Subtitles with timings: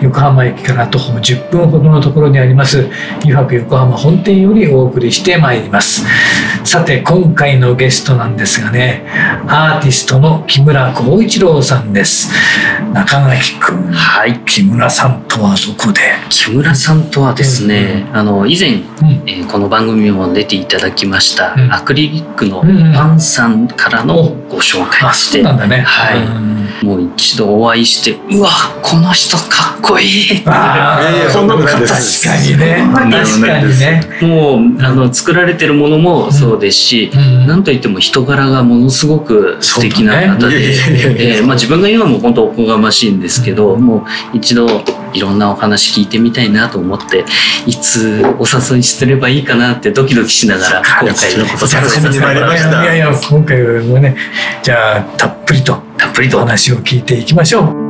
[0.00, 2.88] 横浜駅から徒歩10分ほどのところにあります
[3.24, 6.04] 湯泊横浜本店よりお送りしてまいります。
[6.64, 9.04] さて今回のゲストなんですがね
[9.48, 12.30] アーティストの木村光一郎さんです。
[12.92, 14.38] 中垣君はい。
[14.44, 16.00] 木村さんとはどこで？
[16.28, 22.62] 木村さんとはですね、うん、あの以前、うん、えー、この番組も出ていただきました、うん、アクリリックの
[22.94, 25.82] パンさんからのご紹介でして、うん、そうなんだね。
[25.82, 28.48] はい、もう一度お会いしてうわ
[28.82, 31.86] この人かっこいいこの方確
[32.22, 32.88] かにね。
[32.92, 34.02] 確かにね。
[34.22, 37.10] もうあの作られてるものもそうですし、
[37.46, 40.74] なんといっても人柄がものすごく素敵な方で、
[41.36, 44.66] えー、まあ、自分が言うのも本当おこがましいんですけど、もう一度
[45.12, 47.24] いろんなお話聞いてみたいなと思って
[47.66, 52.82] いつお誘いすればいいかなってドキドキしながら今回のお誘いさせてもらいました。
[52.82, 54.16] いやいや今回もね
[54.62, 56.40] じゃあたっぷりとたっぷりと。
[56.40, 57.89] 話を聞いていきましょう。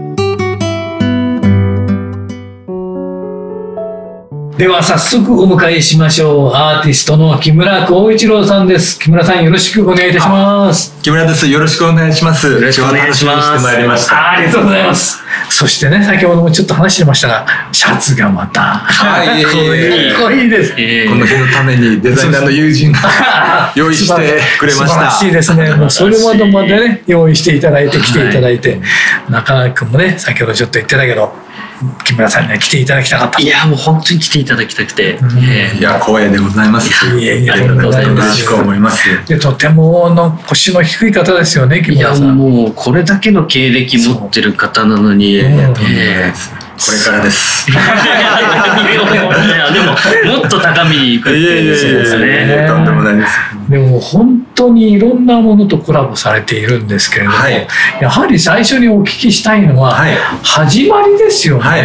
[4.61, 6.51] では早速お迎えしましょう。
[6.53, 8.99] アーティストの木村光一郎さんです。
[8.99, 11.01] 木村さんよろしくお願いいたします。
[11.01, 11.47] 木村です。
[11.47, 12.45] よろしくお願いします。
[12.47, 13.63] よろしくお願いします。
[13.63, 14.33] まいりました。
[14.33, 15.17] ありがとうございます。
[15.49, 19.43] そしてね先ほどもちょっと話してましたがシャツがまたはい。
[19.43, 19.51] かっ
[20.27, 20.47] こいい。
[20.47, 20.73] です、
[21.09, 24.87] この日のためにデザイナーの友人が 用意してくれました。
[24.87, 25.73] 素晴らしいですね。
[25.73, 28.79] もうそれまでまでね用意していただいて来ていただいて、
[29.27, 31.33] 中川君もね先ほどちょっと言ってたけど
[32.03, 35.39] 木村さんには来ていただきたかったいやもう本当に来ていただきたくて、うん。
[35.39, 36.89] えー、いや光栄でございます。
[37.17, 38.25] いやいやありがとうございます。
[38.25, 42.25] よろしく思いますでとてもの腰の低い方ですよね木村さん。
[42.25, 47.69] いやもうこれだけの経歴持ってる方なのに、えー、これからです。
[47.71, 47.79] いや
[49.71, 52.65] でももっと高みに行くってですね。
[52.67, 53.39] とんでもないです。
[53.69, 57.67] でも本当にいろんなものとコラボされているんですけれども、はい、
[58.01, 61.61] やはり最初にお聞きしたいのは、はい、始まりですよね。
[61.63, 61.77] は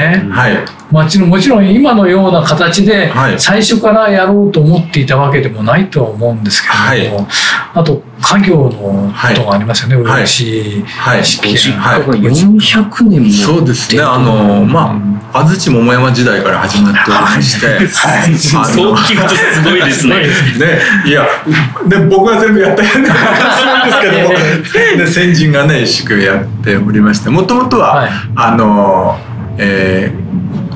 [0.49, 7.27] い、はいもちろんもちろん今のような形で最初からやろうと思っていたわけでもないとは思うんですけれども、はい、
[7.75, 10.85] あと家業のことがありますよね、はい、漆
[11.25, 14.03] 式、はい、400年もそうですね。
[14.03, 14.93] あのま
[15.33, 19.85] あ安土桃山時代から始まっておりまして、はい、そう聞くとすごい。
[19.85, 20.81] ですねね。
[21.05, 21.27] いや
[21.89, 29.19] で僕は全部やったような感じですけども で先人がね漆喰やっておりましてもともとは、はい、あの
[29.59, 30.26] えー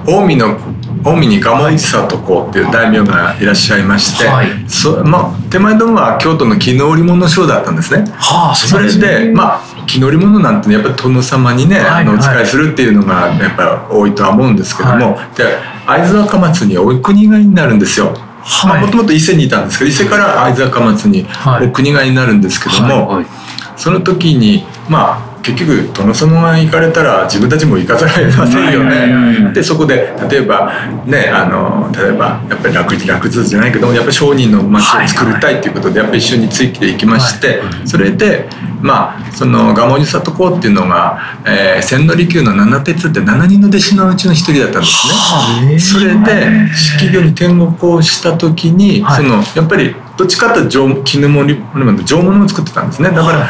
[0.07, 0.59] 近江の
[1.03, 8.05] 近江に蒲市里公っていう大名がいらっしゃいまして、はい、そまあ、手前どもは京都の絹織物商だったんですね。
[8.13, 18.15] はあ、それで、まあ絹織物なんてやっぱり殿様にね、はい、あのお使いするっていうのがやっぱり多いとは思うんですけども、はい、で会津若松にお国替えになるんですよ。
[18.81, 21.27] もともと伊勢にいたんですけど伊勢から会津若松に
[21.63, 23.23] お国替えになるんですけども、
[23.81, 29.55] その時にまあ結局殿様が行かれたら自分たちも行かざるを得ませんよね。
[29.55, 30.71] でそこで例えば
[31.07, 38.51] ねあの例えばやっぱり楽楽図じゃないけどやっぱり商人の町を作りたいっていうことでやっぱり一緒についていきまして、それで
[38.83, 45.79] まあその蒲生里公っていうのが、えー、千利休の七鉄って7人の弟子のうちの一人だったんですね。
[45.79, 51.49] それで式業に天国をした時に、そのやっぱりどっちかというと絹物
[52.05, 53.09] 上物を作ってたんですね。
[53.09, 53.49] だから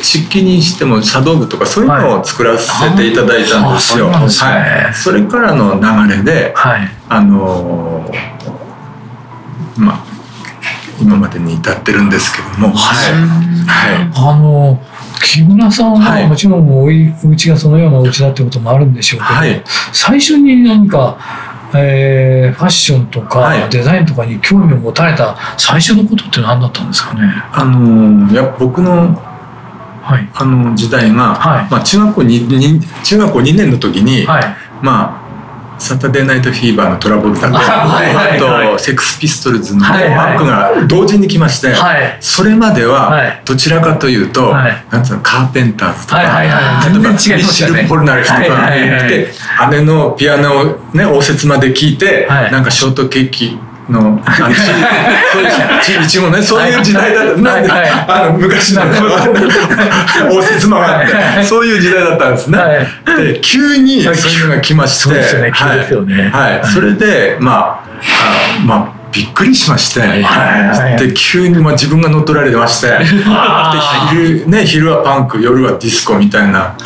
[0.00, 4.06] 漆器にしても茶道具とかそういうのを作らせていただいたんですよ。
[4.06, 8.08] はい、そはい、それからの流れで、はい、あの
[9.76, 10.04] まあ
[11.00, 13.14] 今までに至ってるんですけども、はい、
[13.66, 14.80] はい、あの
[15.24, 19.60] 木村さんはもちろんお家がそのようなお家だってこともあるんでしょうけど、はい、
[19.92, 27.22] 最初に何かえー、ファッションとかデザインとかに興味を持たれた最初のことって何だったんですかね？
[27.52, 29.20] あのいや僕の
[30.02, 34.44] はい、あの時代が、はい、まあ、中学校に中学校2年の時に、はい、
[34.82, 35.21] まあ
[35.82, 41.74] サタデーナイトフィーバーのトラボルタと、あとセックスピストルズのバックが同時に来まして、
[42.20, 49.28] それまではどちらかというと、なんつうのカーペンターズとか、例えばミシル・ポルナレフとかで
[49.70, 53.58] 姉のピアノをね応接まで聞いて、なんかショートケーキ
[53.88, 54.22] のい
[56.00, 58.82] う一応ねそういう時代だった、なんで、あの昔の
[60.30, 62.58] 応接間があってそういう時代だったんですね。
[63.04, 65.14] で急にそういうのが来まして、
[65.60, 70.00] はい、それでまああまあびっくりしまして、
[70.98, 72.88] で急にまあ自分が乗っ取られてまして。
[72.88, 73.04] で
[74.10, 76.76] 昼,、ね、昼はパンク夜はディスコみたいな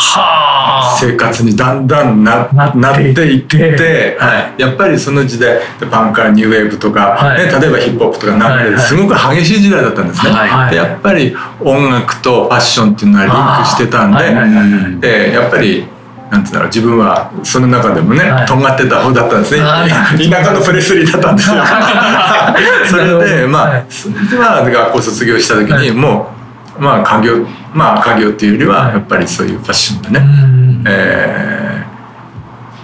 [0.98, 4.16] 生活にだんだんななっていって。
[4.18, 5.60] はい、やっぱりその時代
[5.90, 10.32] パンカーニューウェーブとか、はい、ね、例えばヒップホップとか流れですごく激しい時代だったんですね。
[10.70, 15.86] でやっぱり音楽とファッションっていうのはリンクしてたんででやっぱり
[16.30, 19.62] なんてうんだろう自分はその中でもね、はい、とんがってた方だったんですね。
[19.62, 21.56] 田舎のプレスリーだったんですよ。
[22.90, 26.35] それでまあそれでは学校卒業した時にもう
[26.78, 31.84] まあ家業まあ家業っていうよりはやっぱりそういうファッションでね、はい、え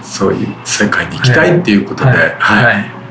[0.01, 3.03] ー、そういう世界に行きたいっていうことではい、はい。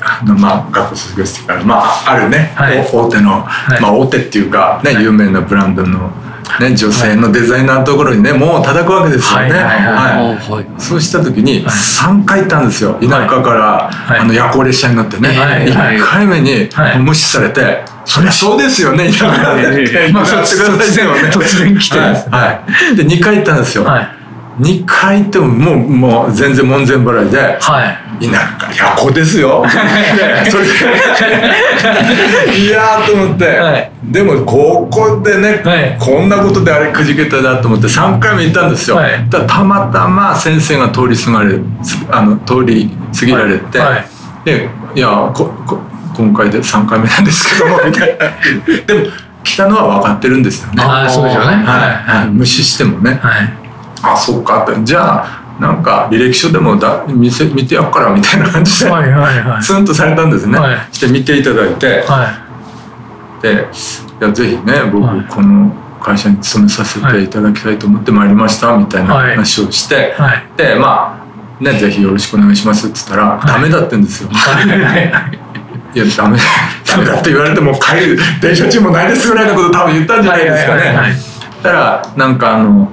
[0.00, 3.44] あのまあ、学校卒業してから、まあ、あるね、大手の、
[3.80, 6.10] まあ、大手っていうか、ね有名なブランドの
[6.60, 9.50] ね、女性のデザイナーのところにねもう叩くわけですよね。
[9.52, 10.80] はい。
[10.80, 12.94] そうした時に3回行ったんですよ。
[12.94, 16.68] 田舎から、あの夜行列車に乗ってね、は1回目に
[17.04, 19.08] 無視されて「そりゃそうですよね。
[19.08, 20.56] 田舎で」まあ、突
[21.58, 23.86] 然来て、はい、で2回行ったんですよ。
[24.60, 29.62] 2回行ってももうもう全然門前払いで、はい、田舎夜行ですよ。
[30.50, 41.60] それでいやと思って、はい、でもここでね、はい、こんなことであれくじけたなと思って3回目行ったんですよ、はい、たたまたま先生が通り過ぎられ
[42.10, 43.78] あの通り過ぎられて、
[44.44, 45.78] でいやここ
[46.18, 48.26] 今回で3回目なんですけども みたいな。
[48.86, 49.06] でも
[49.44, 50.82] 来たのは分かってるんですよね。
[50.84, 52.18] あそうですよね、はい。
[52.18, 53.52] はい、無視してもね、はい。
[54.02, 54.64] あそっか。
[54.68, 62.32] ってじゃあなんか履歴書でもだ見せ見てやっからみたいな感じで、はいはいはい、ツンとされたんですね、はい、して見ていただいて、は
[63.40, 71.26] い、でいやぜひね僕、はい、この会社に勤めさせていただきたいと思ってまいりましたみたいな話をして、はい、でま
[71.60, 74.30] あねぜひよろしくお願いしますって言ったら、はい、ダメだってんですよ。
[75.94, 76.38] いやダメ
[76.86, 80.92] ダメだって言われても帰る電車中もないですぐらいのこと多分言ったんじゃないですかね。
[81.62, 82.90] だからなんかあの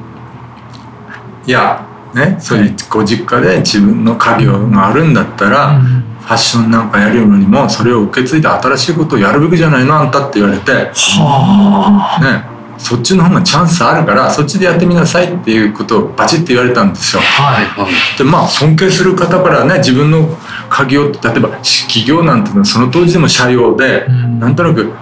[1.46, 12.55] いやねそういうご実家で自分の家業があるんだったら、ファッションなんかやるよりもそれを受け継いで新しいことをやるべきじゃないのあんたって言われて、はね
[12.86, 17.22] そっちの方がチャンスあるからそっちでやってみなさいっていうことをバチッて言われたんですよ。
[17.24, 20.38] はい、でまあ尊敬する方からね自分の
[20.70, 24.94] 家業例えば企業なんていうのはその当時でも社用で、うん、なんとなく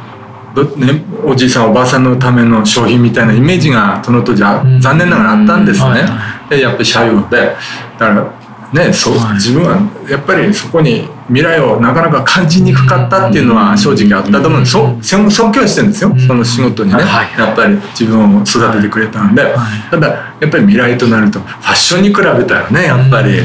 [0.77, 6.05] ね、おじいさんおばあさんのための商品みたいなイメージがその当時は残念ながらあったんですね。
[6.49, 7.55] でやっぱり社用で。
[7.97, 8.42] だから
[8.73, 9.77] ねそう、自分は
[10.09, 14.71] やっぱりそこに未来をなかなか感じにくかったっていうのは正直あったと思うんです。
[14.71, 16.13] そ尊敬はしてるんですよ。
[16.27, 16.99] その仕事にね、
[17.37, 19.55] やっぱり自分を育ててくれたんで、
[19.91, 20.07] ただ
[20.39, 23.39] やっぱり未来となるとファッションに比べたらねやっぱり、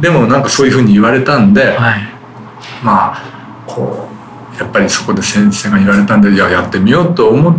[0.00, 1.76] でもなんかそういうふうに言われたんで、
[2.82, 3.22] まあ
[3.66, 4.08] こ
[4.54, 7.54] うやっぱりそこで先生が言われたんでいややってみようと思っ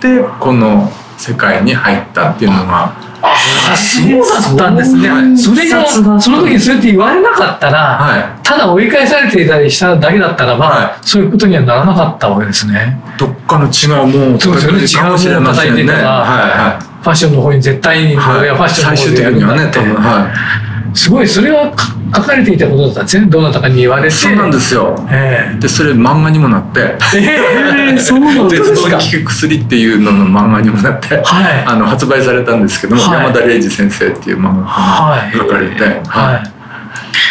[0.00, 3.11] てこの世界に入ったっていうのが。
[3.22, 13.00] ああそうだったんですね、はい、それがその時にそうやって言われなかったら、はい、ただ追い返されていたりしただけだったらば、はい、そういうことにはならなかったわけですね。
[13.16, 14.80] どっかの違うもうそうですよね。
[14.80, 19.92] 違うものを叩いてたら、はいはい、ファッションの方に絶対に、はい、ファッションの方にやるんだって、ね。
[19.94, 21.72] はい、すごいそれは
[22.14, 23.26] 書かれていたことだったんですね。
[23.26, 24.10] どなたかに言われて。
[24.10, 26.96] そうなんですよ、えー、でそれ漫画にもなって。
[27.16, 28.98] えー、そうなんですか。
[28.98, 35.92] 絶効く薬っていうのの漫画にもなって、はい、あの発売されたんですけども、はい、山田礼二先生っていう漫画が書かれて、はい。
[35.94, 36.06] はい。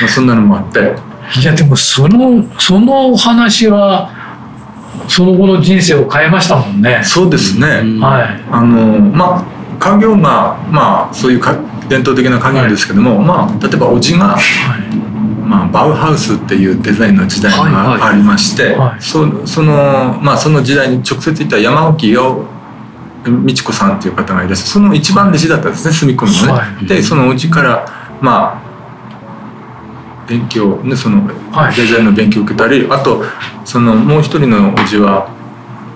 [0.01, 1.11] まあ、そんなのもあって。
[1.39, 4.11] いやでもそのその話は
[5.07, 7.01] その後の人生を変えましたもんね。
[7.03, 7.67] そうですね、
[7.99, 9.45] はい、あのまあ
[9.79, 11.57] 家業がまあそういうか
[11.91, 14.95] 伝統的な家業ですけども、はい、まあ例えばおじが、はい、
[15.45, 22.45] まあ、バウハウスっていうデザインの時代がありまして、はい、そそのまあその時代に直接言った山沖よ
[23.45, 26.87] 美智子さんっていう方がいらっしゃるその一番弟子だったんですね住み込みのね。
[26.87, 27.85] でそのおじから
[28.21, 28.61] まあ
[30.29, 33.21] 勉強ねそのデザインの勉強を受けたり、あと
[33.65, 35.29] そのもう一人のおじは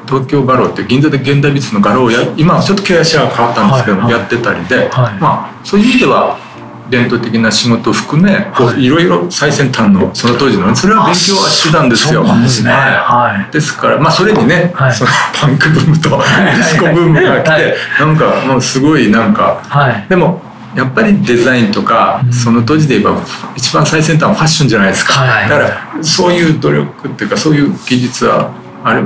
[0.08, 4.06] 東京画廊って銀座で現代美術の画廊をや今はちょっと経営者が変わったんですけど、はい。
[4.06, 6.38] はい、やってたりで、はい、まあそういう意味では
[6.90, 12.24] 伝統的な仕事を含め、はい、いろいろ最先端のその当時のそれは勉強はしてたんですよ。
[12.24, 12.72] ですね。
[12.72, 13.52] はい。
[13.52, 20.42] ですからまあそれにね、はい、そのパンクブームとディスコブームが来て、なんかもうすごいなんか、はい、でも
[20.76, 23.20] やっぱりデザインとか、うん、その当時で言えば
[23.56, 28.52] 一番最先端はファッションじゃないですか、はい、だからそういう努力っていうかそういう技術は
[28.86, 29.02] あれ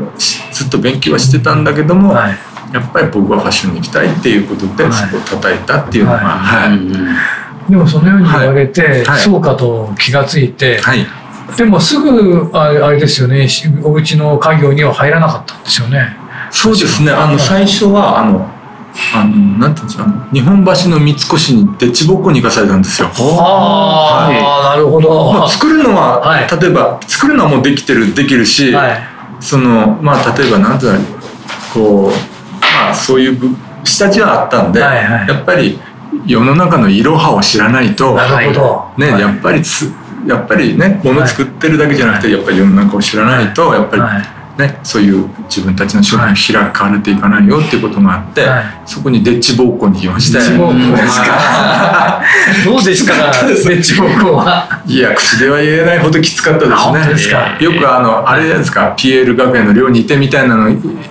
[0.52, 2.38] ずっと勉強はしてたんだけども、はい、
[2.74, 7.72] やっぱり僕はファッションに行きたいっていうことで、そこを叩いたっていうのが、はい。
[7.72, 10.82] でもそのように言われて、そうかと気がついて、
[11.56, 13.48] でもすぐあれですよね
[13.82, 16.18] お家の家業には入らなかったんですよね。
[16.52, 17.12] そうですね。
[17.12, 18.50] あの最初はあの
[19.16, 23.08] あのなんていうんですか日本橋の三越にでっちぼっこに行かされたんですよ。
[23.08, 25.32] ああ、はい、なるほど。
[25.32, 29.02] まあ、作るのは、はい、例えば作るのはもうできてるできるし、はい、
[29.40, 31.00] そのまあ例えばなんていうの
[31.74, 32.12] こう
[32.62, 35.80] まあそういう下地はあったんで、はいはい、やっぱり
[36.26, 38.16] 世の中のいろはを知らないと、
[38.98, 39.92] ね、やっぱりつ
[40.28, 44.02] やっぱりねもの作ってるだけじゃなくて、やっぱり世の中を知らないとやっぱり、
[44.60, 50.38] ね、そういう自分たちの商品を開かれていかないよっていうことがあって、はい、そこにデッチ暴行に行きまして。
[50.40, 52.22] デッチ暴行ですか？
[52.66, 53.14] どうですか、
[53.48, 54.82] デッチ暴行は？
[54.86, 57.40] いや、口では言えないほどきつかったですね。
[57.60, 60.66] すよくあの、あれじゃないですか、ピエール学園の寮にいてみたいなの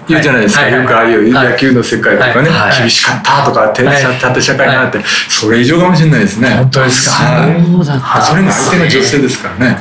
[0.07, 0.64] 言うじゃないですか。
[0.64, 6.50] はい、よくああいう野球の世界とかね、はい、厳しかったとか、縦社会になって、それ以上かもしれないですね。
[6.50, 7.17] 本当ですか？
[7.17, 9.78] そうだそれが相手が女性ですからね。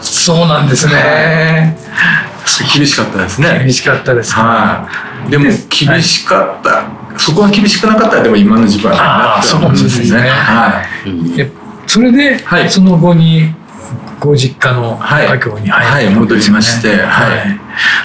[0.00, 1.76] そうなんですね。
[2.74, 3.60] 厳しかったですね。
[3.60, 4.32] 厳しかったです。
[4.32, 4.88] は
[5.26, 5.30] い。
[5.30, 6.82] でも厳しかった、は
[7.16, 10.20] い、そこが厳しくなかったらでも今の自分はなって思うんですね。
[10.28, 11.86] はい。
[11.86, 13.54] それで、はい、その後に
[14.18, 17.26] ご実家の家境に入って、ね、はい、戻りまして、は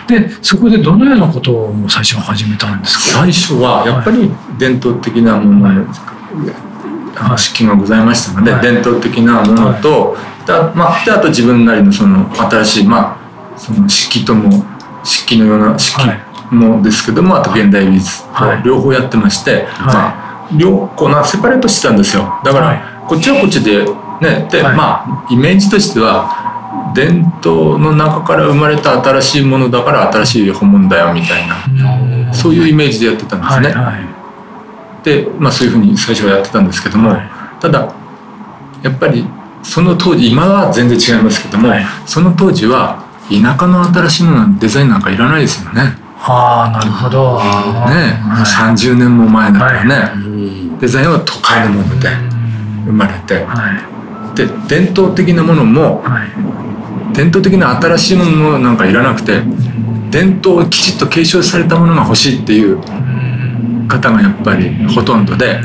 [0.07, 0.09] い。
[0.09, 3.21] でそこでどのようなことを最初始めたんですか？
[3.21, 5.85] 最初はやっぱり伝統的なもの、
[7.15, 10.17] はい、式がございましたので、伝統的なものと、
[10.47, 13.20] はい、まあ、であと自分なりのその新しいまあ
[13.57, 14.63] その式とも
[15.03, 16.01] 式のような式
[16.51, 18.29] もですけども、はい、あと現代美術と
[18.63, 22.41] 両方やってまして、はい、まあ両こなセパレートしてたんですよ。
[22.43, 23.85] だから、こっちはこっちで
[24.19, 33.69] ねで、まあイメージとしては伝統の中から生まれた新しいものだから新しい本物だよみたいなそういうイメージでやってたんですね。
[33.69, 33.99] はいは
[35.01, 37.15] い、で、まあ、そういうふうに最初はやってたんですけども、
[37.59, 37.93] ただ
[38.83, 39.25] やっぱり
[39.63, 41.71] その当時今は全然違いますけども、
[42.05, 45.95] その当時は田舎の新しいものデザインなんかいらないですよね。
[46.17, 47.39] はあなるほど。
[47.39, 52.09] ね、はい、30年も前だからね、はい、デザインは都会のもので
[52.85, 59.41] 生まれて、はい、で伝統的なものも、はい、伝統的な新しいものなんかいらなくて
[60.11, 62.77] 伝統をきちっと継承されたものが欲しいっていう
[63.87, 65.59] 方がやっぱりほとんどで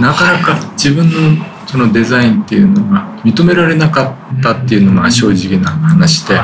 [0.00, 6.34] なかなか自分のそのデザインっていうのが認められなかったっていうのが正直な話で、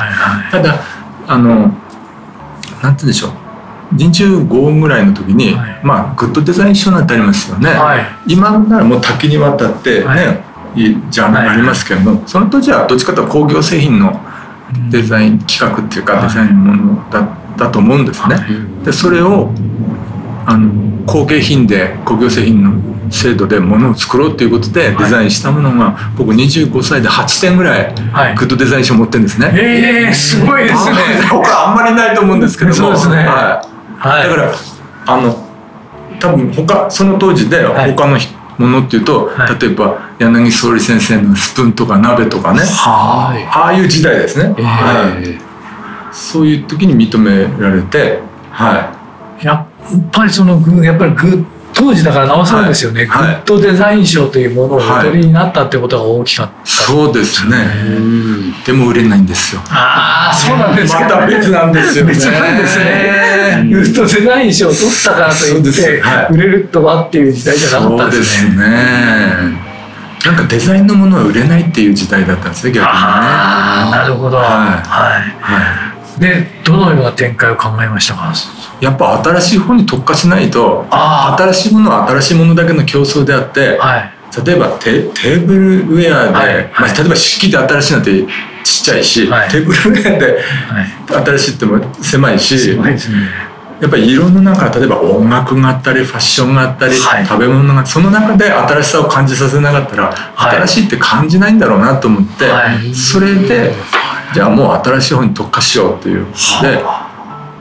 [0.51, 0.79] ただ
[1.27, 1.77] あのなんて
[2.81, 3.31] 言うんでしょう。
[3.95, 10.15] 25ぐらいの時に、はい、まあグッドデザイン賞なんてありますよね、はい、今ならもう多岐にわたってね、は
[10.75, 14.19] い、ジャンルがありますけども、その当時はどっちかというと工業製品の
[14.91, 18.35] デザイン企画っていうか、デザインのものだったと思うんですね。
[18.83, 19.51] でそれを
[20.45, 27.93] あの工芸品で工業製品の制度でものを作ろうっていうことでデザインしたものが、はい、僕25歳で8点ぐらい
[28.35, 29.47] グッドデザイン賞持ってるんですね。
[29.47, 30.95] はい、えー、すごいですね。
[31.29, 32.75] 他あんまりないと思うんですけども。
[32.75, 33.15] そうですね。
[33.17, 33.79] はい。
[33.99, 34.53] はい、だから
[35.07, 35.49] あの
[36.19, 38.17] 多分他その当時で他の
[38.57, 45.21] ものっていうと、はい、例えば柳総理先生のスプーンとか鍋とかね、はい、ああいう時代ですね、えー、は
[46.11, 48.19] い、そういう時に認められて、
[48.51, 48.93] は
[49.41, 57.55] い、やっぱりそのやっぱりグッ当時だからなおさらですよね、はい、グッドデザイン賞というものをお取りになったってことが大きかった、はい、そうですね。
[58.65, 59.61] でも売れないんですよ。
[59.69, 62.13] ああそうなんですか、また別なんですよね。
[62.13, 63.67] 別なんですね。
[63.71, 68.49] グッドデザイン賞を取ったからといって、売れるとはっていう時代じゃなかったですね。
[68.49, 69.69] そうですね。
[70.25, 72.91] なんかデザインのものは売れないっていう時代だったんですね逆にね。
[72.93, 74.35] ああなるほど。
[74.35, 76.19] はい、はい、はい。
[76.19, 78.33] でどのような展開を考えましたか？
[78.81, 84.11] やっぱ新しい方に特化しないと新しいものは新しいものだけの競争であって、はい、
[84.45, 88.25] 例えばテテーブルウェアで、はい、まあ、例えば漆器で新しいなんて
[88.63, 90.43] ちっちゃいし、はい、テーブルウェアで
[91.07, 92.99] 新しいっても狭いし、ね、
[93.81, 103.73] やっぱり色の中例えば音楽があったりファッションがあったり、はい、食べ物がその中で新しさを感じさせなかったら、新しいって感じないんだろうなと思って、それで
[104.33, 106.25] じゃあもう新しい方に特化しようっていう。
[106.61, 106.83] で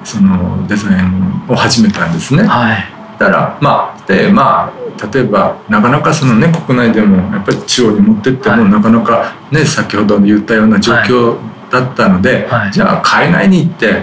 [0.08, 2.42] そのデザインを始めたんですね。
[2.44, 2.84] はい、
[3.18, 4.72] だからまあでまあ
[5.12, 11.36] 例えばなかなかそのね国内でもやっぱり地方に持ってっても、なかなかね先ほど言ったような状況
[11.70, 14.02] だったので、じゃあ海外に行って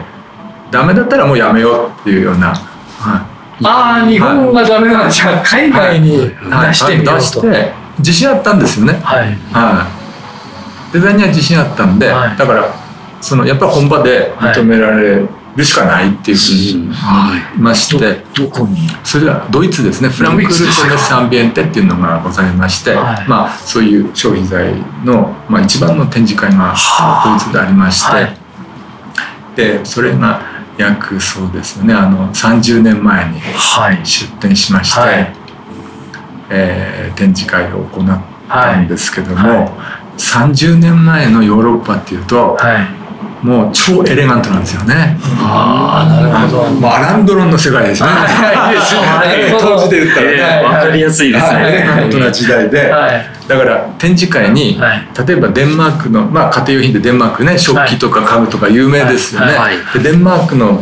[0.69, 2.49] ダメだったらもうやめようっていうような。
[2.53, 3.27] は
[3.59, 8.93] い、ああ日本がダメなんじゃ海外に出してみようと、はい、出して自信あったんですよね。
[8.93, 9.87] はい、は
[10.91, 12.85] い、デザインには自信あったんで、だから
[13.21, 18.89] そのやっぱり本場で認められるしかないっていうふうに言いまして、どこに？
[19.03, 20.09] それはドイツですね。
[20.09, 24.73] フランクフルトメッサンビエンテっていうのがございまして、まあ、そういう消費財
[25.05, 26.75] の、まあ、一番の展示会が
[27.23, 28.05] ドイツでありまし
[29.55, 30.41] て、でそれが
[30.77, 31.93] 約そうですよね。
[31.93, 33.39] あの30年前に
[34.03, 35.33] 出展しまして、はい、
[36.49, 38.05] えー、展示会を行っ
[38.49, 39.57] たんですけども、はい。
[39.59, 39.69] はい、
[40.17, 43.04] 30年前のヨーロッパっていうと、はい
[43.45, 45.15] もう超エレガントなんですよね。
[45.37, 46.69] ああ、なるほど。
[46.81, 48.09] もうアランドロンの世界ですね。
[49.59, 50.41] 当時で言ったらね。
[50.63, 51.69] わかりやすいですね。
[51.69, 52.91] エレガントな時代で。
[53.47, 54.87] だから展示会に、例
[55.35, 59.53] えばデンマークの、まあ家庭用品でデンマークね、食器とか家具とか有名ですよね。
[59.93, 60.81] でデンマークの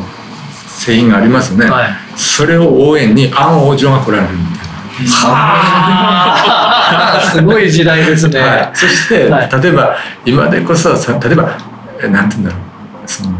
[0.70, 1.70] 製品がありますよね。
[2.15, 4.72] それを応援にアン王女が来られるみたいな。
[5.12, 8.70] はあ、 すごい時代ですね。
[8.74, 9.29] そして、
[9.62, 11.73] 例えば今でこそ例えば
[12.07, 13.07] なんて言うんだろう。
[13.07, 13.31] その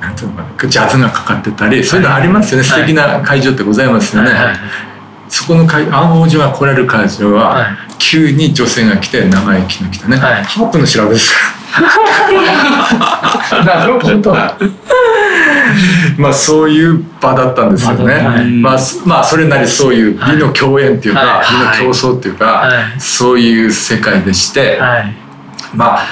[0.00, 0.48] なんていうのかな。
[0.68, 4.56] ジャズがかかってたりそういうのありますよね、はい、素敵な会場ってございますよね、はいはい、
[5.28, 11.34] そこの会暗王女が来られる会場は、急に女性が来て長い木の来たね、ハープの調べです。
[13.64, 14.34] なるほど。
[16.16, 18.22] まあそういう場だったんですよね、
[18.60, 21.42] まあ、まあそれなりそういう美の共演っていうか、
[21.78, 22.68] 美の競争っていうか、
[22.98, 24.80] そういう世界でして、
[25.74, 26.06] まあ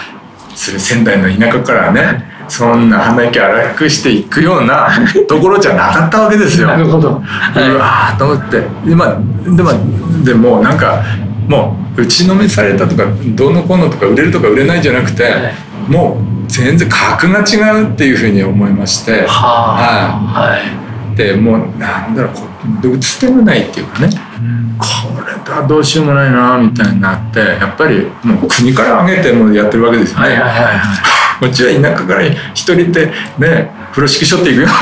[0.57, 4.88] それ仙台の田舎からねそんな鼻息荒くしていくような
[5.29, 6.69] ところじゃなかったわけですよ。
[6.69, 7.21] なるほど。
[7.21, 11.03] はい、うわと思ってで,、まあ、でもでもなんか
[11.49, 15.55] もう打ちのめされたとかどうのこうのとか売れるとか売れないじゃなくて、はい、
[15.88, 19.27] もう全然格が違うっていうふうに思いまして。
[19.27, 22.42] はあ、はい、でもうなんだろうこ
[22.85, 24.26] う打つ手もないっていうかね。
[24.38, 24.87] うんこ
[25.27, 30.29] れはどうしようもないなみたいになってやっぱりもう国から挙げてもやってるわけですよね。
[30.29, 31.16] はいはいはい。
[31.40, 33.07] こっちは田舎から一人で
[33.38, 34.68] ね風呂敷しょっていくよ。
[34.68, 34.81] は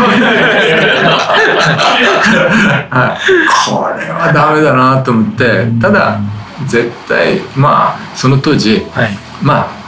[3.17, 3.21] い、
[3.67, 6.21] これはダメだなと思ってただ
[6.67, 9.11] 絶対まあその当時、はい、
[9.43, 9.84] まあ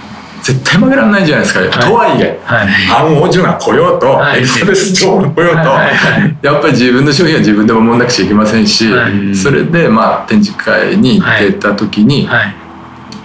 [0.46, 8.86] 絶対負けられないじゃないですか、はい、とはいえ、はい、アン王女が来ようと、はい、エリザベス女王が来ようと、やっぱり自分の商品は自分で守んなくちゃいけませんし、
[9.34, 12.28] それでまあ展示会に行ってた時に、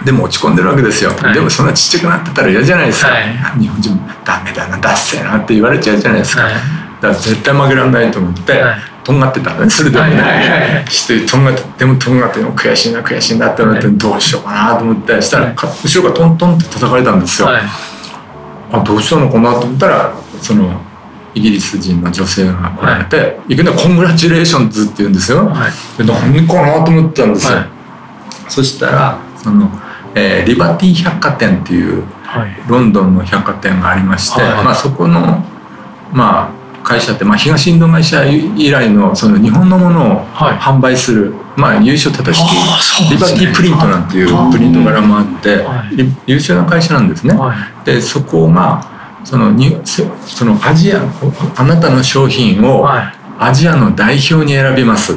[0.03, 3.11] でも落ち込んでるわけですよ、でもそんなちっちゃくなってたら嫌じゃないですか、
[3.59, 6.57] 日本人ダメだなダッセーなって言われちゃうじゃないですか、だか
[7.01, 8.63] ら絶対負けられないと思って、
[9.03, 9.69] とんがってたね。
[9.69, 10.85] それでもね。
[10.89, 17.49] してとんがってでもとんがっても悔しいな悔しいなって思ってどうしようかなと思ってしたら後ろがトントンって叩かれたんですよ。
[18.71, 20.81] あどうしたのかなと思ったらその
[21.33, 25.47] イギリス人の女性が来られて、はい、いきなり「コングラチュレーションズ」って言うんですよ。
[25.47, 27.57] はい、で何かなと思ったんですよ。
[27.57, 27.65] はい、
[28.49, 29.69] そしたらその、
[30.15, 32.03] えー、リバティ百貨店っていう、
[32.67, 35.43] ロンドンの百貨店がありまして、まあ、そこの
[36.13, 42.43] まあ会社って、まあ、東インド会社以来のその日本のものを販売する、まあ、優秀正し
[43.07, 45.65] きリバティプリントなんていうプリント柄もあって、
[46.25, 47.33] 優秀な会社なんですね。
[47.85, 48.83] でそこが
[49.23, 51.01] そのにそのアジア
[51.55, 52.87] あなたの商品を
[53.39, 55.15] アジアの代表に選びます。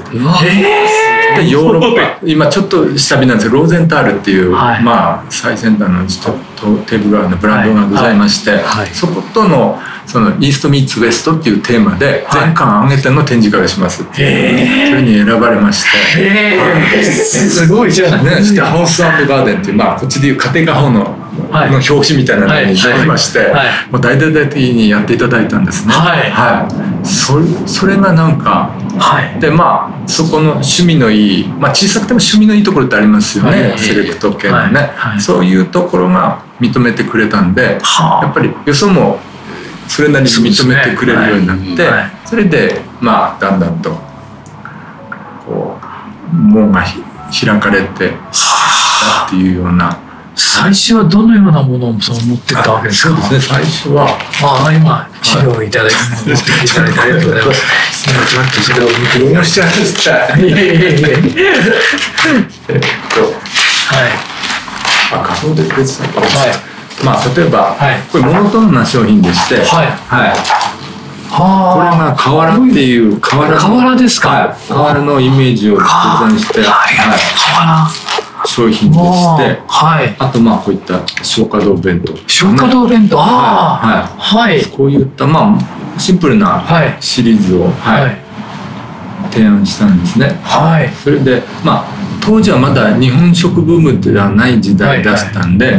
[1.36, 6.06] でヨーロッパ今ちょっと下火なんですけどローゼンタールっていう、はい、まあ最先端の
[6.84, 8.60] テーブルのブランドがございまして、はい。
[8.62, 14.04] はい、そことのそのイーストミーツウエストっていうテーマで全館挙げての展示会をします。
[14.12, 17.04] それに選ばれまして。
[17.04, 18.24] すごいじゃん。
[18.24, 23.52] ね、してハウスガーデンっていうまあこっちでいう家庭科法のはい、の表紙みたいなのになりまして、
[23.90, 25.92] もう大々的にやっていただいたんですね。
[25.92, 26.68] はい、は
[27.02, 39.18] い、それそれがなんか、はい、でまあそこの趣味のいい、まあ、小さくても趣味のいいところってありますよね、セレクト系のね、そういうところが認めてくれたんで、やっぱりよそも
[39.88, 41.88] それなりに認めてくれるようになって、
[42.28, 43.90] それでまあだんだんと
[45.46, 45.78] こ
[46.32, 46.84] う門が
[47.30, 49.98] 開かれてたっていうような。
[50.36, 53.16] 最初はどのようなものをそう持ってったわけですか？
[53.22, 53.58] そうですね。
[53.58, 55.94] 最初は、ああ今資料をいただき、
[56.26, 57.64] 持ってきていただいてありがとうございます。
[58.10, 59.62] 今ちょっとそれを見てみました。
[60.36, 61.44] いえいえいえ。
[62.68, 62.80] えっ
[63.14, 64.10] と、はい。
[65.12, 66.73] あ仮想で別だはい。
[67.02, 69.86] まあ例えば、はい、これモノトーンな商品でして、はい。
[70.06, 70.36] はい。
[71.30, 76.96] これが瓦っていう瓦瓦ですか、はい、瓦のイメージをデザインして、はい、
[77.54, 77.88] 瓦。
[78.46, 79.02] 商品でし
[79.38, 83.18] て、はい、あとまあこういった消化道弁当、ね、消化道弁当。
[83.18, 84.06] ああ。
[84.18, 86.62] はい、はい、こういったまあシンプルな
[87.00, 90.38] シリーズを、はい、提案したんですね。
[90.42, 91.84] はい、それでまあ
[92.20, 95.76] 当時はまだ日本食ブームではない時代だったんで、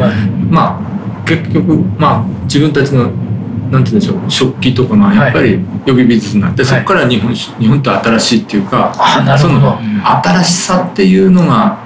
[0.49, 0.94] まあ
[1.25, 3.11] 結局まあ自分たちの
[3.71, 8.93] なんて言うんでしょう食器とかがやっぱり呼び水になって、そこから日本日本って新しいっていうか
[9.39, 9.79] その
[10.23, 11.83] 新しさっていうのが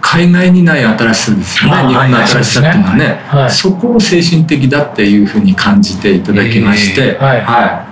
[0.00, 7.86] 海外にない新しさですよね日本の新しさっていうのはね、はい、そこを精神的だっていうふうに感じていただきまして、はい、は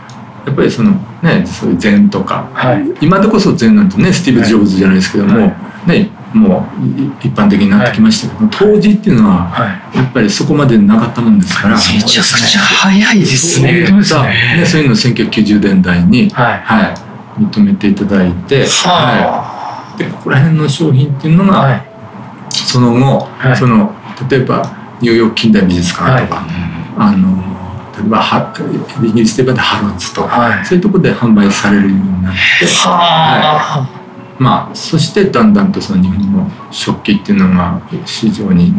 [0.45, 5.53] い、やっぱりそのねそういう禅とか、はい、今でこそ禅なんてねスティーブ・ジョブズじゃないですけども、
[5.87, 13.87] ねもう一般的になってきましたけど、当時っていうのはやっぱりそこまでなかったもんですから、めちゃくちゃ早いですね。
[14.03, 14.23] そう。
[14.23, 14.65] ね。
[14.67, 17.07] そういうのを1990年代に、はい。
[17.39, 21.85] 認めていただいて、はい、でここら辺の商品っていうのが、
[22.51, 23.95] その後、その
[24.31, 24.63] 例えば
[25.01, 26.47] ニューヨーク近代美術館とか、
[26.99, 27.45] あの
[27.99, 28.55] 例えば
[29.05, 34.06] イギリスで言えばハロッズとか、そういうところで販売されるようになって、はい、
[34.39, 38.75] まあそしてだんだんとその日本の食器っていうのが市場に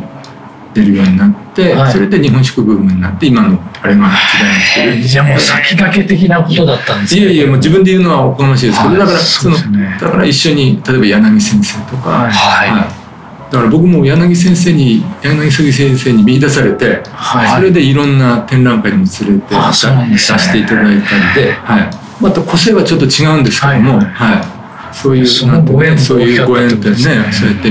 [0.73, 13.07] 出るようになって、はい、それで日本食ブームになって今のあれが時代に来てるじゃあもう先駆け的なことだったんですねいやいやもう自分で言うのはおこがましいですけど、だからその、ね、だから一緒に例えば柳先生とか、はい、はい。
[13.51, 21.89] だから僕も柳先生に柳杉先生に見出されて、はい、それでいろんな展覧会にも連れて出していただいたんで、はい、
[22.21, 24.56] また個性はちょっと違うんですけども、はい、はい、
[25.01, 26.95] そういうなんてねそういうご縁ってね。
[26.95, 27.21] そうや
[27.53, 27.69] って。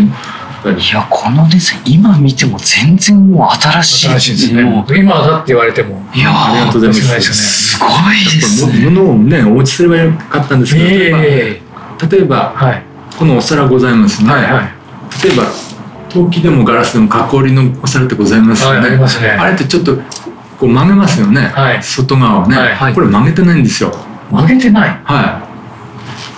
[0.66, 4.08] いやこのデザイン今見ても全然もう新しい。
[4.32, 4.62] ですね。
[4.96, 6.02] 今だって言われても。
[6.14, 7.34] いやありがとうございます。
[7.34, 8.90] すごいですね。
[8.90, 12.82] 物をねお持ちすればよかったんですけど、えー、例えば、はい、
[13.16, 15.44] このお皿ございますね、はいはい、例えば
[16.08, 18.88] 陶器でもガラスでも加工りのお皿ってございますよね。
[18.88, 19.28] あね。
[19.28, 19.96] あれってちょっと
[20.58, 21.42] こう曲げますよね。
[21.42, 23.92] はい、外側をね、はい、これ曲げてないんですよ。
[24.30, 25.00] 曲げてない。
[25.04, 25.45] はい。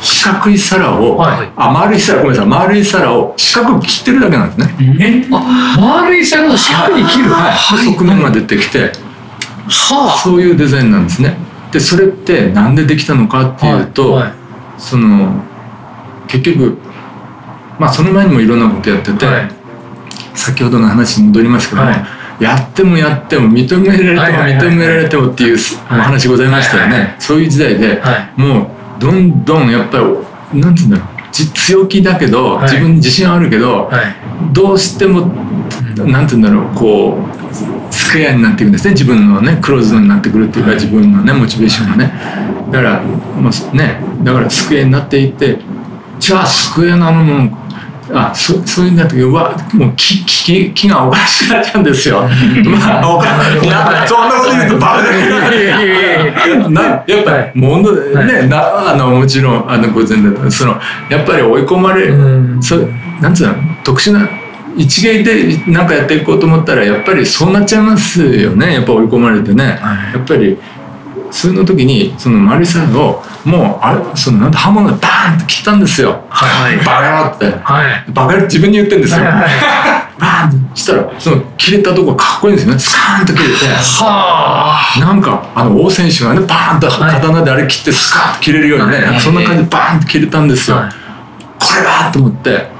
[0.01, 4.97] 四角い皿を、はい、あ丸い皿ごめんなさい丸い皿を四角く切ってるだけなんですね。
[5.01, 5.27] え？
[5.33, 7.31] あ丸い皿を四角に切る？
[7.31, 7.53] はい。
[7.53, 8.93] はい、側面が出てきて、
[9.69, 11.37] はあ、そういうデザインなんですね。
[11.73, 14.23] でそれってなんでできたのかっていうと、はい。
[14.25, 14.35] はい、
[14.79, 15.43] その
[16.29, 16.79] 結局
[17.79, 19.51] まあその前にもいろんなことやってて、はい。
[20.35, 21.97] 先ほどの話に戻りますけども、は
[22.41, 25.59] い、やってもやっても認められても認められてもっていう
[25.91, 28.01] お話ございましたよね、そういう時代で、
[28.37, 29.99] もうどんどんやっぱ
[30.53, 31.09] りなんていうんだろう。
[31.55, 33.89] 強気だけど、自分に自信はあるけど、
[34.53, 35.21] どうしても
[36.05, 36.65] なんていうんだろう。
[36.75, 38.93] こうスクエアになっていくんですね。
[38.93, 42.13] 自分のねクローズドになってくるっていうか自分のねモチベーションがね。
[42.73, 45.59] だからもうねだからスクエアになっていって
[46.19, 47.57] じゃあスクエアなのも
[48.13, 52.23] あそそういうんだったけどわもう気気気がおかしくなっちゃうんですよ。
[52.23, 53.27] まあおか
[53.63, 62.63] いやそんなこと言うとバカだなやっぱりものねなあのもちろんあの午前だそのやっぱり追い込まれる。
[62.63, 62.77] そ
[63.21, 63.55] なんつうの？
[63.85, 64.29] 特殊な
[64.77, 68.75] 一芸で何かやっていこうと思ったらやっぱりそうなっちゃいますよね。
[68.75, 69.79] やっぱ追い込まれてね、
[70.15, 70.57] やっぱり。
[71.31, 76.25] その時にそのマリさんをもうあれそのなんて刃物でバーンって切ったんですよ。
[76.29, 79.25] はい、バカ野郎って、はい、バカ自分に言ってんですよ。
[79.25, 82.79] はいはい、バーンしたらその切れたとこかっこいいんですよね。
[82.81, 83.55] スカーンと切れて。
[83.65, 90.77] はなんかあの王選手がねバーンと刀であれ切ってスカーンと切れるようにね、はい、そんな感じでバーンと切れたんですよ。
[90.79, 90.91] はい、
[91.59, 92.79] これだと思って。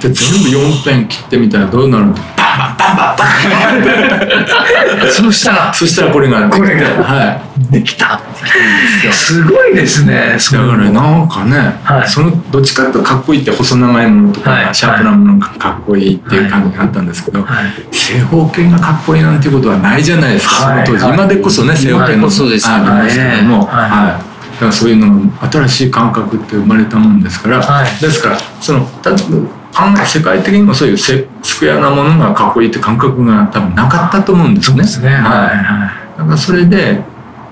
[0.00, 2.14] で全部4辺切ってみたらどうなるの
[2.56, 3.24] バンバンバンバ
[3.76, 4.18] ン
[4.98, 8.20] バンそしたらそしたらこれがこれがはいできた
[9.12, 28.86] すごいですねだからなんかね、はい、そのどっちかというとかっこいいって細長いものとか、はい、シャープなものがかっこいいっていう感じがあったんですけど、はい、正方形がかっこいいなんていうことはないじゃないですか、その当時、今でこそね正方形のありますけども、はいだからそういうの新しい感覚って生まれたもんですから、ですからその
[30.06, 31.26] 世界的にもそういうス
[31.58, 35.10] クエアなものがかっこいいって感覚が多分なかったと思うんですね。
[35.10, 37.02] ねはい、だからそれで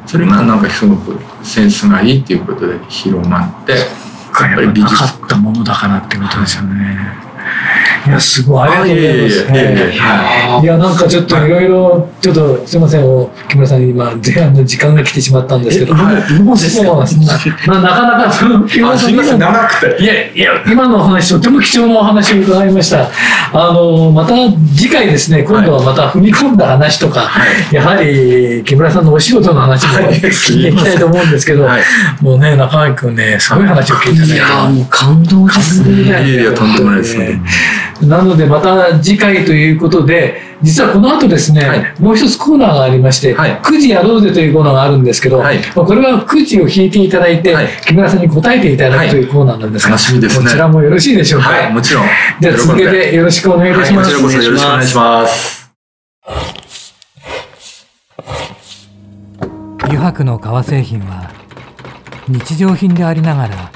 [0.06, 7.23] それがなんかすごくセンスがいいっていうことで広まってやっぱり美術なかったものだからってことですよね。
[8.06, 8.68] いや、すごい。
[8.68, 9.52] ありがとうございます。
[9.52, 20.02] いやいやいや、なんかちょっといろいろ、ちょっとすみません、木村さん、今、前半の時間が来てしまったんですけど、もうですななかなか、その、木村さん、長くて。
[20.02, 23.08] いや、いや、今のお話、とても貴重なお話を伺いました。
[23.52, 24.34] あの、また
[24.76, 27.30] 次回ですね、今度はまた踏み込んだ話とか、
[27.72, 31.68] やはり木村さんのお仕事の話も聞いていきたいと思うんですけど、
[32.20, 34.34] もうね、中井君ね、すごい話を聞いていただいて。
[34.34, 36.02] いや、もう感動ですね。
[36.02, 37.40] いやいや、とんでもないですね。
[38.02, 47.54] なのでまた次回ということで実はこの後ですね、はい、もう一つコーナーがありまして、はい、9時やろうぜというコーナーがあるんですけど、はい、これは9時を引いていただいて、
[47.86, 51.50] 木村さんに答えていただくというコーナーなんですが、楽しみですね、こちらもよろしいでしょうか？
[51.50, 52.04] はい、もちろん。
[52.40, 54.10] じゃあ続けてよろしくお願いいたします。
[54.22, 55.70] こちらこそよろしくお願いします。
[59.80, 61.30] 油白の革製品は
[62.26, 63.70] 日常品でありながら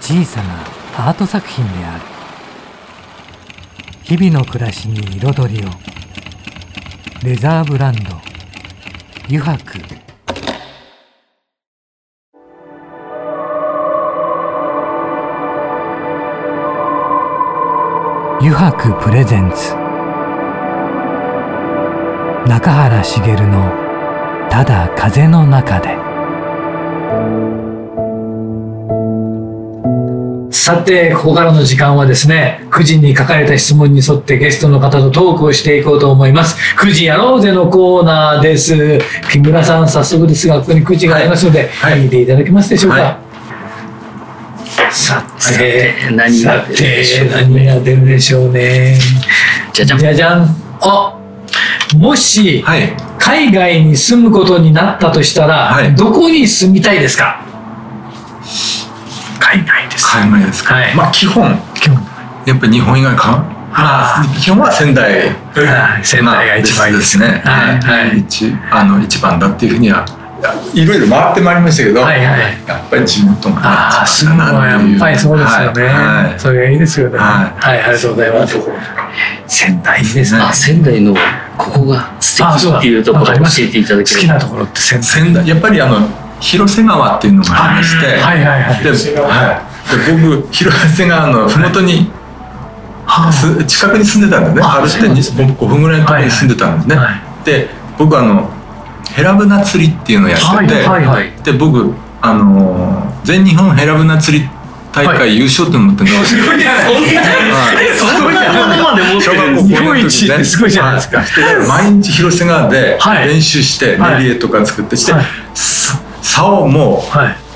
[0.00, 2.09] 小さなアート作品である。
[4.10, 5.70] 日々の暮らしに彩りを。
[7.22, 8.00] レザーブランド。
[9.26, 9.78] 油白
[18.40, 19.76] 油白プレゼンツ。
[22.48, 23.72] 中原茂の
[24.50, 25.96] 「ただ風の中で」
[30.70, 36.56] さて、ここからの時間はですね、9時に書かれた質問に沿ってゲストの方とトークをしていこうと思います。
[36.76, 39.00] 9時やろうぜのコーナーです。
[39.32, 43.02] 木村さん、早速ですが、ここに9時がありますので、はい、見ていただけますでしょうか？
[43.02, 43.18] は
[44.88, 45.26] い、さ
[45.58, 47.32] て、何が出るでしょうね。
[47.34, 48.98] 何が出るでしょうね。
[49.72, 49.98] じゃじゃん。
[49.98, 50.56] じゃじゃん。
[50.82, 51.18] あ
[51.96, 57.44] もし、はい、海外に住むことになったとしたら、どこに住みたいですか？
[59.40, 59.79] 海外？
[60.46, 61.98] ですか、はい、まあ基本基本。
[62.46, 65.30] やっぱり日本以外かまあ、基本は仙台、
[66.02, 67.80] 仙台が一番いいですね、はい。
[67.80, 70.04] はい、一あの一番だっていうふうには
[70.74, 74.30] いろいろ回ってまいりましたけど、はいはい、やっぱり地元がああそう。
[74.30, 78.56] やっぱりそうですよね、はい、それがいいですよね、はい、はい、ありがとうございます。
[79.46, 80.40] 仙台いいですね。
[80.52, 81.14] 仙台の
[81.56, 85.46] ここが素敵っていうところを教えていただける好きなところって仙台。
[85.46, 86.08] やっぱりあの
[86.40, 88.44] 広瀬川っていうのがありまして、はい。
[88.44, 88.62] はい。
[88.62, 88.90] はい、で
[89.96, 92.10] 僕広瀬川の麓に、
[93.06, 94.62] はあ、近くに住んでたんだね。
[94.62, 98.48] 歩いて5分ぐらいのところに住んでたんですね、はいはい、で僕あの
[99.12, 104.48] ヘラブナ釣りっていうのをやってて、はいはいはい、で僕あの全日本ヘラブナ釣り
[104.92, 108.10] 大会優勝って思ってるの、すごいじゃないですか。
[108.10, 109.62] そんなものまで持ってる。
[109.62, 111.22] 日本一すごいじゃないですか。
[111.68, 115.12] 毎日広瀬川で練習して、練り絵とか作ってして、
[116.22, 117.04] 竿も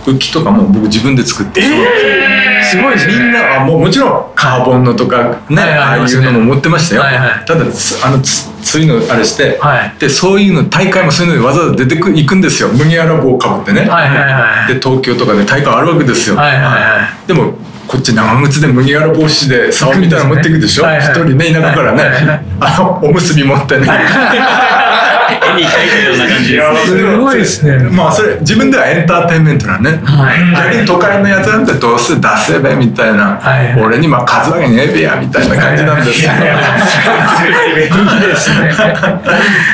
[0.06, 12.68] 浮きとかも僕自分で作ってえー、すごいみんなあもうもちろんカーボンのとかね、はい、ああいうのも持ってましたよ、はいはい、ただあのそういうのあれして、はい、でそういうの大会もそういうのにわざわざ出てく行くんですよ。
[12.70, 17.54] 麦わら帽をかぶってね、はいはいはい、で東京とかで大会あるわけですよ、はいはいはい、でも
[17.86, 20.84] こっち長靴で麦わら帽子で竿みたいなの持っていくでしょ？
[20.84, 23.86] 一、はいはい、人ね田舎からね、はいはい、 あのおむすび持ってね
[25.30, 27.90] 絵に描いてるような感じですすごいですね。
[27.90, 38.24] まあそれ自分ではエンターテインメントなね、はい、逆に都会のやつなんてどうせ出せべみたいな、はい、俺にまあ数上げねえべやみたいな感じなんですけど、い。
[38.24, 38.72] いですね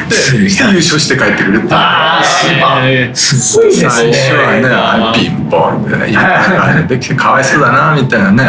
[0.09, 2.25] で優勝して帰ってくるってああ
[3.15, 8.45] すごいですね最初はねピンポンでねあれできてかわいそうだなみたいなね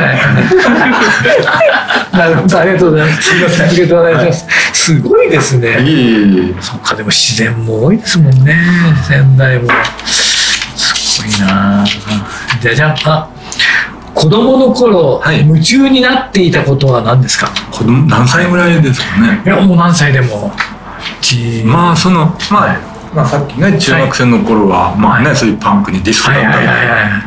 [2.12, 2.60] なるほど。
[2.60, 3.24] ありがとうございます。
[3.24, 3.68] すみません。
[3.68, 4.48] ありがとうございます。
[4.74, 5.82] すごいですね。
[5.82, 8.58] いいいそっかでも自然も多いですもんね。
[9.08, 9.70] 仙台も。
[10.06, 11.86] すごいな。
[12.62, 13.30] じゃじゃんあ
[14.14, 17.50] 子供の頃、はい、夢中になっていたことは何ですか？
[17.72, 19.42] 子供何歳ぐらいですかね。
[19.46, 20.52] いやもう何歳でも。
[21.66, 26.68] まあそのまあ、はいまあ、さっきね中学生の頃は、はい、まあね、そういうパンクにディスコだったり、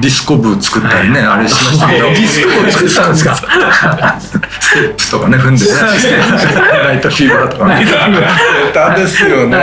[0.00, 3.34] ディスコ部作ったりね、あれしましたけど、 ディスコ部作ったんですか？
[4.18, 4.38] ステ
[4.88, 5.72] ップとかね踏んでね
[6.84, 7.84] ナイトフィーバーとかね。
[8.70, 9.56] 歌ですよね、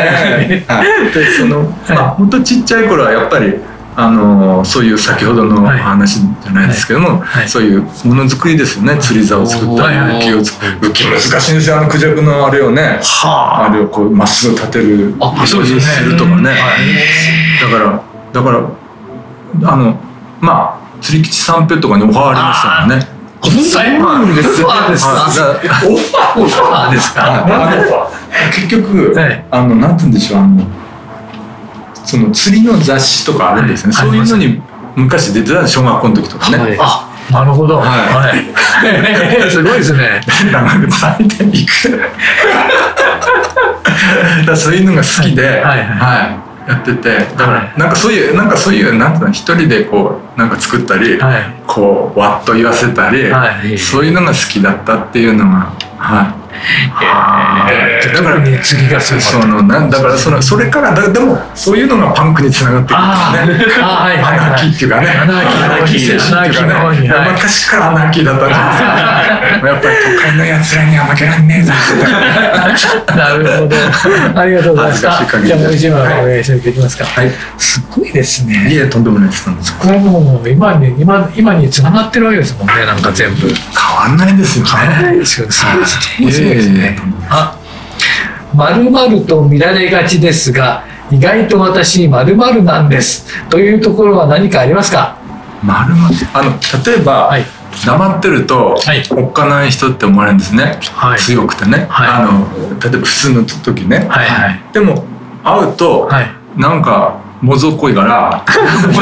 [0.68, 3.56] はい、でそのまあ本当ちっちゃい頃はやっぱり
[4.04, 10.80] あのそういう先ほどの話じゃないですけども、そういうものづくりですよね釣り竿を作ったり浮きを作る。
[10.80, 13.00] 浮き難しいんですよあのクジャクのあれをね。
[13.24, 13.70] あ。
[13.72, 16.56] れをこうまっすぐ立てるあそうです、るとかね、
[17.62, 20.00] だからだからあの
[20.40, 23.08] まあ釣り吉三平とかにオファーありましたもんね。
[23.44, 25.16] オファーですか？
[25.88, 25.96] オ
[26.46, 27.48] ファーですか？
[28.56, 29.16] 結局、
[29.50, 30.64] あのなんて言うんでしょうあの
[32.12, 34.62] その釣りの雑誌とかあるんですね、はい、そういうのに
[34.98, 37.78] 昔出てた小学校の時とかね、はい、あなるほど。
[37.80, 38.52] はい。
[39.50, 40.20] すごいですね。
[40.52, 42.02] 長靴履いていく。
[44.46, 46.70] だそういうのが好きで、はい、はい。
[46.70, 47.20] やってて。
[47.38, 56.41] だから、なんかそういうなんかそういうなんていうの一人でこうなんか作ったり、はい、こうわっと言わせたり、はい、そういうのが好きだったっていうのがはい
[58.14, 59.16] だからね次がそ
[59.48, 60.02] のなんだ。
[60.02, 63.84] からそのそれからだでもそういうのがパンクにつながっていくんですね。
[63.84, 65.08] アナーキーっていうかね。
[65.10, 67.32] アナーキー精神っていうかね。
[67.34, 68.92] 昔からアナーキーだったんじゃないですか
[69.68, 71.74] やっぱり都会のやつらには負けらんねえぞ
[73.16, 74.40] なるほど。
[74.40, 75.02] ありがとうございます。
[75.02, 77.06] じゃあもう一枚お願いしていきますか。
[77.06, 77.32] はい。
[77.58, 78.68] すごいですね。
[78.72, 83.48] いえとんでもないですそこはもう今に今今につながってるわけですもんねなんか全部。
[83.48, 84.72] 変わんないですよね。
[84.72, 85.52] 変わんないですよね。
[85.52, 85.86] そうで
[86.32, 86.98] すねですね。
[87.30, 87.58] あ、
[88.56, 95.18] まるまると見られがちですが、意外と私まるまるなんですというところは何かありますか？
[95.64, 96.16] まるまる。
[96.34, 96.52] あの
[96.86, 97.46] 例えば、はい、
[97.86, 100.80] 黙ってると、はい、おっかない人って思われるんですね。
[100.94, 101.88] はい、強くてね。
[101.90, 104.08] あの例えば普通の時ね。
[104.10, 105.04] はいはい、でも
[105.44, 107.20] 会うと、はい、なんか。
[107.42, 108.46] もぞっこいから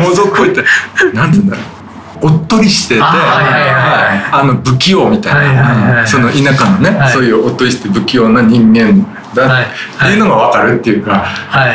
[0.00, 0.64] もぞっこいって
[1.12, 1.75] なんて言うんだろう
[2.22, 6.06] おっとりしててあの不器用みたいな。
[6.06, 9.66] その田舎のね、そういうおっとりして不器用な人間だっ
[9.98, 11.24] ていうのが分かるっていうか。
[11.24, 11.70] は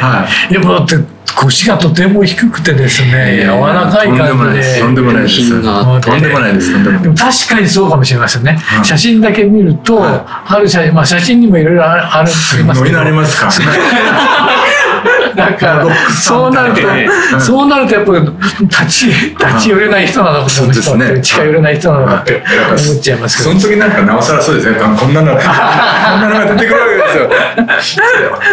[0.50, 0.56] い、い。
[0.56, 0.98] やだって
[1.36, 4.80] 腰がとても低くてですね柔らかい感じで。
[4.80, 5.62] とんでもないですとん
[6.22, 6.72] でもないです。
[6.84, 12.30] でも確かにそうかもしれませんね、写真だけ見ると、ある写真まあ写真にもいろいろあるあり
[12.64, 13.50] ますけりますか
[15.36, 16.82] なんか そうなると、
[17.40, 18.22] そうなるとやっぱり
[18.68, 22.44] 立ち立ち寄れない人なのかその人って近寄れない人なのかって
[22.88, 24.78] 思っちゃいますけど、その時なんかなおさらそうですね。
[24.80, 28.02] こんなの こんなのが出てくるわけですよ。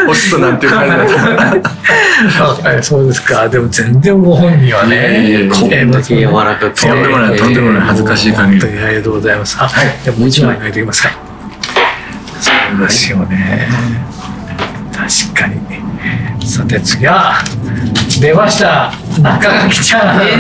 [0.09, 0.95] 押すとなんていう感じ
[2.39, 3.49] だそうですか。
[3.49, 8.63] でも全然ご本人はねこんだけ柔らかくとんでもないとんでもない恥ずかしい限り。
[8.85, 9.57] ありがとうございます。
[9.61, 11.11] あ、はい、もう一枚書いてきますか。
[12.41, 13.69] そうですよね。
[14.93, 15.88] 確かに
[16.45, 17.35] さて次は
[18.21, 20.35] 出ました中垣ちゃん、え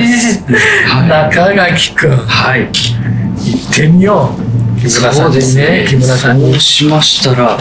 [0.46, 2.16] ー、中垣くん。
[2.16, 2.62] はい。
[2.62, 4.80] 行ってみよう。
[4.80, 5.86] 木村さんですね。
[5.88, 7.58] 木村さんそうしましたら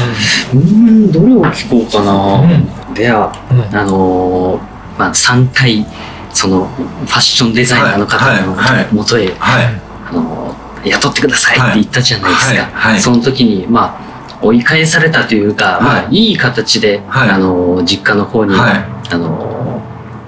[0.53, 1.11] うん。
[1.11, 5.85] どれを聞こうかな、うん、では、うん、あのー、まあ3体
[6.33, 9.65] そのファッションデザイナーの方のもとへ、はい。
[9.65, 14.06] はい、あのー、雇ってくださいって言ったじゃないですか、はい、その時にまあ
[14.41, 15.83] 追い返されたというか、はい。
[15.83, 19.81] まあ、いい形で、はい、あの実家の方に、はい、あの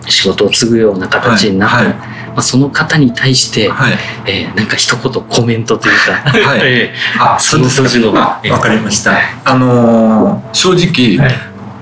[0.07, 3.93] 仕事を継ぐような形になった、はい、まあ、その方に対して、はい、
[4.25, 9.11] えー、なんか一言コメントというか、はい、 えー、あその年のわ、えー、かりました。
[9.45, 11.15] あのー、正直、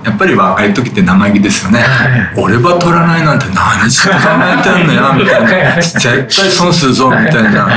[0.04, 1.84] やっぱり若い時って生意気ですよね、
[2.38, 5.44] 俺は取らないなんて何しか考えてんのやみたい
[5.76, 5.82] な。
[5.82, 7.68] 絶対損するぞみたいな。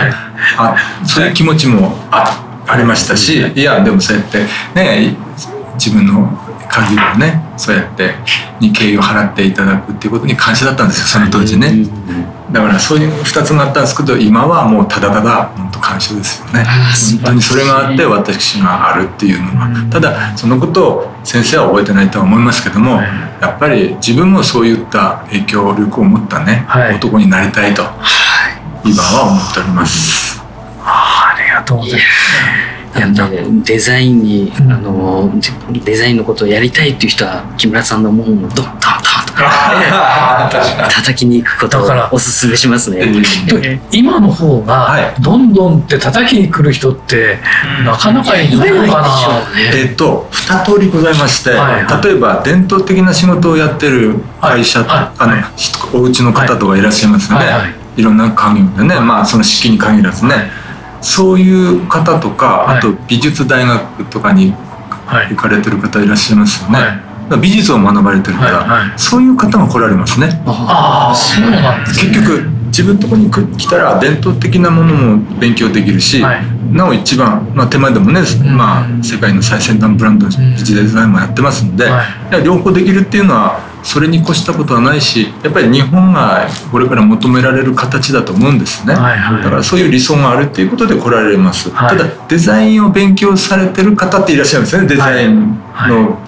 [0.57, 2.50] あそういう気持ちもあって。
[2.71, 4.39] ありましたしいやでもそうやって
[4.75, 5.17] ね
[5.75, 6.29] 自分の
[6.71, 8.15] 限りをねそうやって
[8.61, 11.85] に敬意を払っていただくっていうことに感謝だったんですよその当時ね。
[12.53, 16.65] だからそういう2つがあったんですけど今はもうただただ本当感謝ですよね。
[16.65, 19.89] 本当にそれがあって私があるっていうのは。
[19.91, 23.01] ただそのことを先生は覚えてないとは思いますけども
[23.41, 27.83] やっぱり自分もそういった影響力を持ったね、男になりたいと
[28.85, 30.43] 今は思っております。
[30.83, 32.60] ありがとうございます。
[33.65, 35.33] デザインに、うん、あの
[35.85, 38.77] デザインのことをやりたいっていう人は木村さんの門をドンドンドン
[40.51, 43.13] と 叩きに行くことをおすすめしますね。
[43.93, 47.39] 今の方がどんどんって叩きに来る人って
[47.85, 49.09] なかなかいないのかな。
[49.73, 51.85] えっと二通りございまして、はい。
[51.85, 55.45] はい、例えば伝統的な仕事をやってる会社、はい、あの、はい、
[55.93, 57.45] お家の方とかいらっしゃいますよね。
[57.45, 57.55] はい。
[57.55, 58.03] はい、い。
[58.03, 60.51] ろんな家業でね、まあその式に限らずね。
[61.01, 66.79] そういう方とか、あと美術大学とかに行かれてる方いらっしゃいますよね。
[67.31, 70.43] はい、美術を学ばれてるから、はいはい、そういう方が来られますね。
[70.47, 94.87] ああ、そうなんです、ね、結局自分のとこに来たら伝統的なものも勉強できるし、はい、なお一番、まあ、手前でもね、うん、まあ、世界の最先端ブランド美術デザインもやってますんで、はい、両方できるっていうのはそれに越したことはないしやっぱり日本がこれから求められる形だと思うんですね、はいはい、だからそういう理想があるっていうことで来られます、はい、ただデザインを勉強されてる方っていらっしゃるんですね。
[94.87, 95.59] デザイン
[95.89, 96.19] の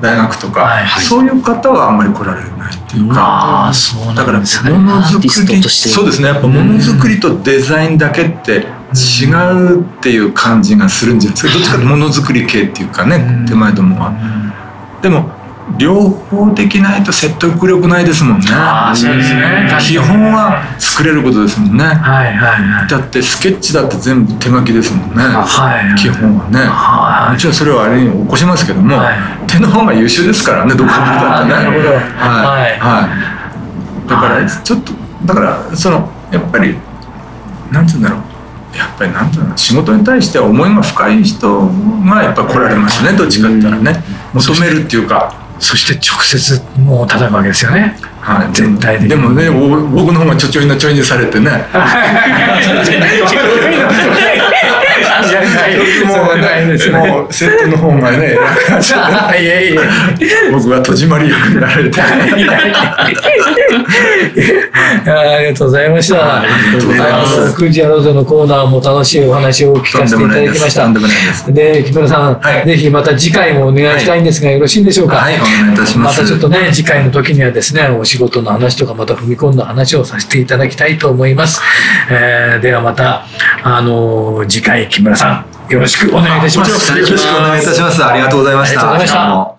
[0.00, 3.72] 大学とか、はいはい、そういう方はあんまり来られないっていうか、
[4.14, 4.44] だからも
[4.80, 6.28] のづくりそうですね。
[6.28, 11.54] やっぱものづくりとデザインだけって違うっていう感じがするんじゃないですか。
[11.54, 14.12] どっちかとものづくり系っていうかね手前どもは。
[15.00, 15.30] でも
[15.78, 18.46] 両方できないと説得力ないですもんね。
[18.50, 19.68] ああそうですね。
[19.80, 21.84] 基本は作れることですもんね。
[21.84, 22.88] はいはいはい。
[22.88, 25.24] だってスケッチだって全部手書きですもんね。
[25.24, 25.98] はい。
[25.98, 26.60] 基本はね。
[26.60, 27.32] はい。
[27.32, 30.74] もちろんそれはあれに起こしますけども、はい、手の方が優秀ですからね。
[30.74, 31.54] どこだってね。
[31.54, 31.94] なるほど。
[31.94, 32.00] は
[32.68, 33.08] いは
[34.06, 34.08] い。
[34.08, 34.92] だからちょっと
[35.24, 36.76] だからそのやっぱり
[37.72, 38.20] なんつうんだろう。
[38.76, 44.02] やっぱりなんていうの仕事に対して思いが深い人がやっぱ来られますねどっちかって言ったらね
[44.34, 47.96] 求めるっていうかそして直接もう叩くわけですよね。
[48.20, 51.50] はい、全体的でもね僕の方がちょちょいのちょいにされてね
[56.06, 58.36] もうねもうセットの方がね
[59.40, 59.80] いやいや
[60.52, 62.26] 僕は戸締まり役になられてあ
[65.40, 65.84] りがとうござい。
[65.94, 67.54] ましたありがとうございます。
[67.54, 70.88] クジアローズのコーナーも楽しいお話を聞かせていただきました。
[71.52, 75.16] で木村さん、はい、ぜひまた次回もお願いしたいんですが、よろしいでしょうか？
[75.16, 75.34] はい。
[75.34, 76.20] お願いいたします。
[76.20, 81.60] またちょっとね次回の時にはですねお仕事の話とかまた踏み込んだ話をさせていただきたいと思います、
[82.10, 83.26] えー、ではまた
[83.66, 86.92] あの次回木村さんよろしくお願いいたします。
[86.92, 88.04] よろしくお願いいたします。
[88.04, 88.92] ありがとうございました。
[88.92, 89.58] ありがとうございまし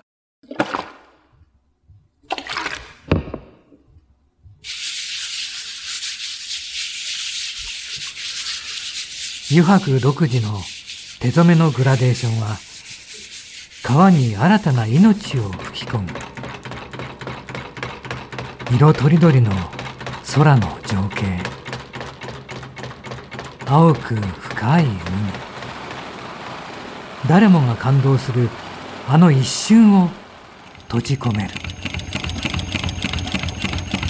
[9.50, 10.60] 油白独自の
[11.18, 12.56] 手染めのグラデーションは
[13.82, 16.08] 川に新たな命を吹き込む
[18.72, 19.50] 色とりどりの
[20.32, 21.55] 空の情景
[23.68, 24.96] 青く深い海。
[27.28, 28.48] 誰もが感動する
[29.08, 30.08] あの一瞬を
[30.82, 31.54] 閉じ込める。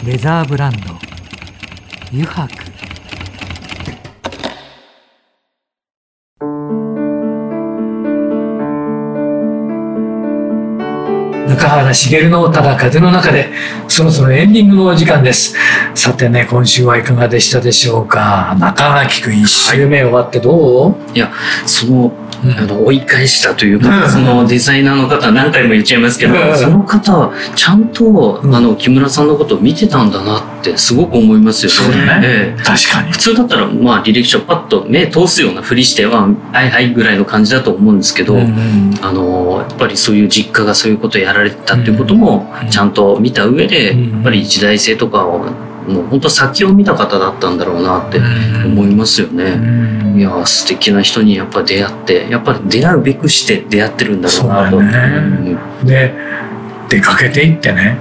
[0.05, 0.95] レザーブランド
[2.13, 2.66] 油白
[11.49, 13.51] 中原茂のただ風の中で
[13.89, 15.55] そろそろエンディングのお時間です。
[15.95, 18.57] さてね今週はいかがでしたでしょうか？
[18.59, 21.33] 中垣君1週目終わってどう、はい、いや
[21.65, 22.13] その
[22.59, 31.77] あの追い返したというか、そのデザイナーの方何回も言っちゃいますけど、その方はちゃんと、あの木村さんのことを見てたんだなってすごく思いますよね。
[31.77, 33.13] そうだね、え確かに。
[33.13, 50.19] 普通だったらまあ履歴書パッと目通すようなふりしてははいはいぐらいの感じだと思うんですけど、あのやっぱりそういう実家がそういうことをやられてたっていうこともちゃんと見た上で、やっぱり時代性とかをもう本当先を見た方だったんだろうなって思いますよね。
[50.19, 54.83] いや素敵な人にやっぱ出会ってやっぱり出会うべくして出会ってるんだろうなと。
[54.83, 56.15] ね、で
[56.89, 57.99] 出かけていってね。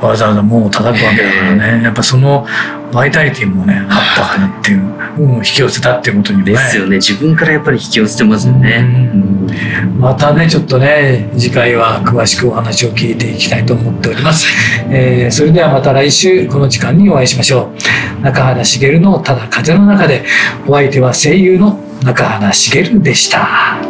[0.00, 2.46] わざわざもう叩くわけだからね、やっぱその
[2.92, 4.80] バイタリティもねあったかなっていう
[5.18, 6.52] 運を引き寄せたっていうことにもね。
[6.52, 6.96] ですよね。
[6.96, 9.12] 自分からやっぱり引き寄せてますよね、
[9.98, 14.46] またねちょっとね次回は詳しくお話を聞いていきたいと思っております、
[14.90, 18.00] えー、それではまた来週この時間にお会いしましょう。
[18.22, 20.24] 中原茂のただ風の中で
[20.66, 23.89] お相手は声優の中原茂でした